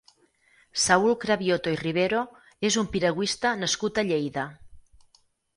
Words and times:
Saúl 0.83 1.13
Craviotto 1.25 1.75
i 1.75 1.77
Rivero 1.83 2.23
és 2.71 2.79
un 2.83 2.89
piragüista 2.97 3.55
nascut 3.65 4.01
a 4.03 4.09
Lleida. 4.09 4.51